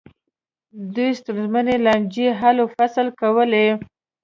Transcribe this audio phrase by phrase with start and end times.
[0.93, 3.67] دوی ستونزمنې لانجې حل و فصل کولې.